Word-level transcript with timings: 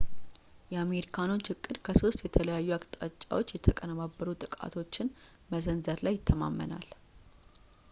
የአሜሪካኖች 0.73 1.49
ዕቅድ 1.53 1.77
ከሶስት 1.87 2.23
የተለያዩ 2.25 2.69
አቅጣጫዎች 2.77 3.53
የተቀነባበሩ 3.57 4.27
ጥቃቶችን 4.45 5.13
መሰንዘር 5.53 5.99
ላይ 6.07 6.17
ይተማመናል 6.19 6.89